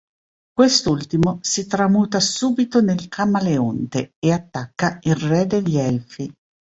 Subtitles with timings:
[0.53, 6.33] Quest'ultimo si tramuta subito nel Camaleonte e attacca il re degli Elfi.